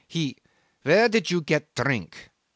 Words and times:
He... 0.07 0.35
'Where 0.81 1.07
did 1.09 1.29
you 1.29 1.41
get 1.41 1.75
drink? 1.75 2.31